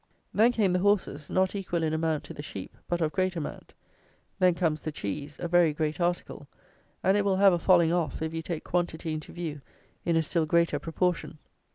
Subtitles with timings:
[0.33, 3.71] Then came the horses; not equal in amount to the sheep, but of great amount.
[4.39, 6.47] Then comes the cheese, a very great article;
[7.03, 9.61] and it will have a falling off, if you take quantity into view,
[10.03, 11.37] in a still greater proportion.